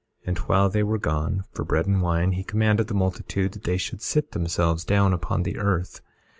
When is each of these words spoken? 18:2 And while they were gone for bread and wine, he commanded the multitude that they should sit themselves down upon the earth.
18:2 0.23 0.27
And 0.29 0.37
while 0.39 0.67
they 0.67 0.81
were 0.81 0.97
gone 0.97 1.43
for 1.51 1.63
bread 1.63 1.85
and 1.85 2.01
wine, 2.01 2.31
he 2.31 2.43
commanded 2.43 2.87
the 2.87 2.95
multitude 2.95 3.51
that 3.51 3.65
they 3.65 3.77
should 3.77 4.01
sit 4.01 4.31
themselves 4.31 4.83
down 4.83 5.13
upon 5.13 5.43
the 5.43 5.59
earth. 5.59 6.01